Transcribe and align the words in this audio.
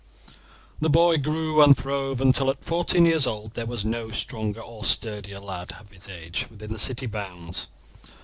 The 0.79 0.89
boy 0.89 1.17
grew 1.17 1.61
and 1.61 1.77
throve 1.77 2.21
until 2.21 2.49
at 2.49 2.63
fourteen 2.63 3.05
years 3.05 3.27
old 3.27 3.53
there 3.53 3.67
was 3.67 3.85
no 3.85 4.09
stronger 4.09 4.59
or 4.61 4.83
sturdier 4.83 5.39
lad 5.39 5.73
of 5.79 5.91
his 5.91 6.07
age 6.09 6.47
within 6.49 6.73
the 6.73 6.79
city 6.79 7.05
bounds. 7.05 7.67